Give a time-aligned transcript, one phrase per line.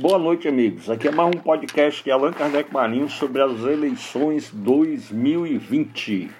[0.00, 0.88] Boa noite, amigos.
[0.88, 6.30] Aqui é mais um podcast de Allan Kardec Marinho sobre as eleições 2020.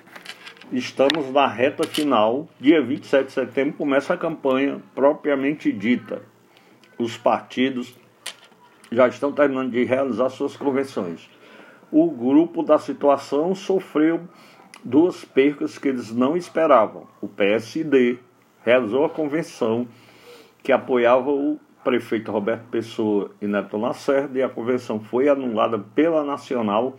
[0.73, 2.49] Estamos na reta final.
[2.59, 6.23] Dia 27 de setembro começa a campanha propriamente dita.
[6.99, 7.95] Os partidos
[8.91, 11.29] já estão terminando de realizar suas convenções.
[11.93, 14.23] O grupo da situação sofreu
[14.83, 17.07] duas percas que eles não esperavam.
[17.21, 18.21] O PSD
[18.65, 19.87] realizou a convenção
[20.63, 26.25] que apoiava o prefeito Roberto Pessoa e Neto Lacerda e a convenção foi anulada pela
[26.25, 26.97] Nacional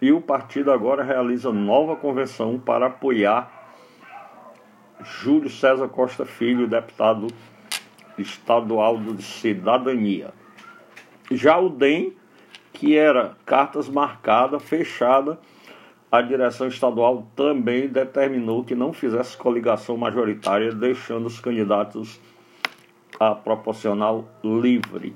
[0.00, 3.60] e o partido agora realiza nova convenção para apoiar
[5.02, 7.26] Júlio César Costa Filho, deputado
[8.18, 10.32] estadual de Cidadania.
[11.30, 12.14] Já o DEM,
[12.72, 15.38] que era cartas marcadas, fechada,
[16.10, 22.20] a direção estadual também determinou que não fizesse coligação majoritária, deixando os candidatos
[23.20, 25.14] a proporcional livre.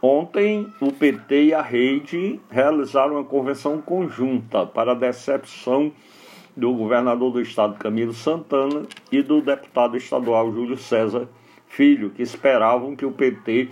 [0.00, 5.92] Ontem, o PT e a Rede realizaram uma convenção conjunta para a decepção
[6.56, 11.28] do governador do estado, Camilo Santana, e do deputado estadual Júlio César
[11.66, 13.68] Filho, que esperavam que o PT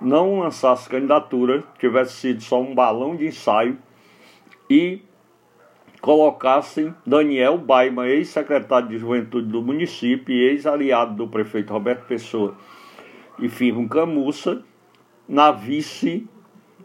[0.00, 3.76] não lançasse candidatura, tivesse sido só um balão de ensaio
[4.70, 5.02] e
[6.00, 12.54] colocassem Daniel Baima, ex-secretário de Juventude do município e ex-aliado do prefeito Roberto Pessoa
[13.38, 14.62] e Firmo Camussa,
[15.28, 16.26] na vice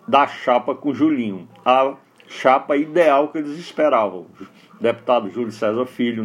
[0.07, 1.47] da chapa com Julinho.
[1.65, 1.95] A
[2.27, 4.27] chapa ideal que eles esperavam.
[4.79, 6.23] Deputado Júlio César Filho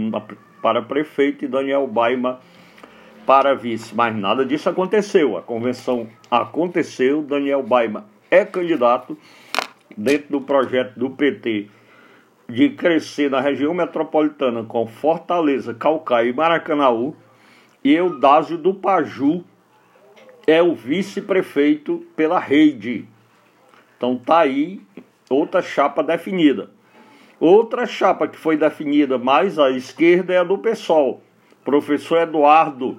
[0.60, 2.40] para prefeito e Daniel Baima
[3.24, 3.94] para vice.
[3.94, 5.36] Mas nada disso aconteceu.
[5.36, 9.16] A convenção aconteceu, Daniel Baima é candidato
[9.96, 11.68] dentro do projeto do PT
[12.50, 17.14] de crescer na região metropolitana com Fortaleza, Calcaia e Maracanaú,
[17.84, 19.44] e Eudásio do Paju
[20.46, 23.06] é o vice-prefeito pela rede.
[23.96, 24.80] Então tá aí
[25.28, 26.70] outra chapa definida.
[27.38, 31.22] Outra chapa que foi definida mais à esquerda é a do PSOL.
[31.62, 32.98] Professor Eduardo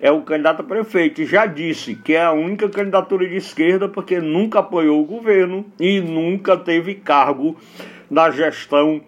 [0.00, 3.88] é o candidato a prefeito e já disse que é a única candidatura de esquerda
[3.88, 7.56] porque nunca apoiou o governo e nunca teve cargo
[8.10, 9.00] na gestão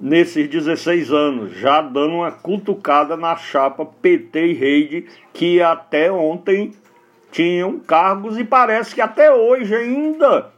[0.00, 6.72] nesses 16 anos, já dando uma cutucada na chapa PT e Rede, que até ontem
[7.32, 10.52] tinham cargos e parece que até hoje ainda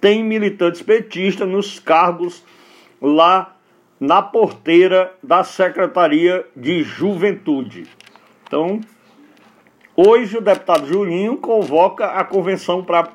[0.00, 2.42] tem militantes petistas nos cargos
[3.00, 3.56] lá
[3.98, 7.86] na porteira da Secretaria de Juventude.
[8.46, 8.80] Então,
[9.94, 13.10] hoje o deputado Julinho convoca a convenção para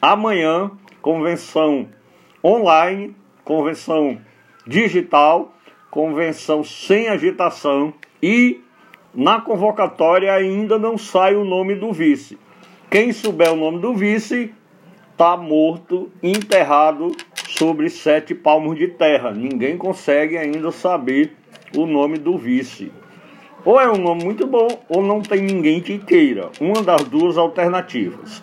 [0.00, 1.88] amanhã, convenção
[2.46, 3.12] online,
[3.42, 4.18] convenção
[4.64, 5.52] digital,
[5.90, 7.92] convenção sem agitação
[8.22, 8.60] e
[9.12, 12.38] na convocatória ainda não sai o nome do vice.
[12.88, 14.54] Quem souber o nome do vice
[15.10, 17.10] está morto, enterrado
[17.48, 19.32] sobre sete palmos de terra.
[19.32, 21.34] Ninguém consegue ainda saber
[21.76, 22.92] o nome do vice.
[23.64, 26.50] Ou é um nome muito bom, ou não tem ninguém que queira.
[26.60, 28.40] Uma das duas alternativas.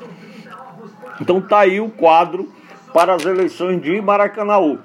[1.21, 2.51] Então tá aí o quadro
[2.93, 4.79] para as eleições de Maracanaú.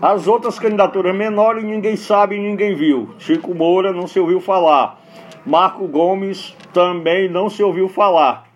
[0.00, 3.14] As outras candidaturas menores ninguém sabe, ninguém viu.
[3.18, 5.00] Chico Moura não se ouviu falar.
[5.44, 8.46] Marco Gomes também não se ouviu falar.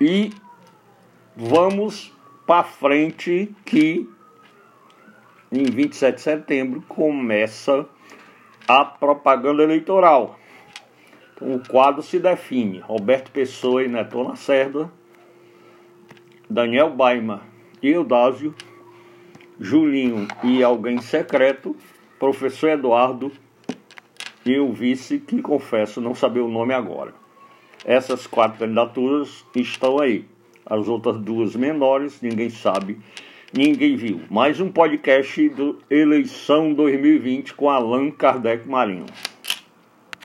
[0.00, 0.32] E
[1.34, 2.12] vamos
[2.46, 4.08] para frente que
[5.50, 7.86] em 27 de setembro começa
[8.66, 10.38] a propaganda eleitoral.
[11.34, 14.90] Então, o quadro se define: Roberto Pessoa e Neto Lacerda
[16.48, 17.42] Daniel Baima
[17.82, 18.54] e Eudásio,
[19.58, 21.74] Julinho e alguém secreto,
[22.20, 23.32] professor Eduardo
[24.44, 27.12] e o vice, que confesso não saber o nome agora.
[27.84, 30.24] Essas quatro candidaturas estão aí.
[30.64, 32.98] As outras duas menores, ninguém sabe,
[33.52, 34.20] ninguém viu.
[34.30, 39.06] Mais um podcast do Eleição 2020 com Allan Kardec Marinho.